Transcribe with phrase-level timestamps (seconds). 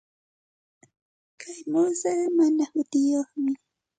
[1.39, 3.51] Kay muusuqa mana hutiyuqmi.